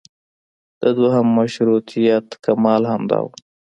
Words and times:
د 0.81 0.83
دویم 0.97 1.27
مشروطیت 1.37 2.27
کمال 2.43 2.83
همدا 2.91 3.19
و. 3.23 3.27